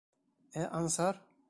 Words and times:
Ә 0.63 0.65
Ансар? 0.81 1.23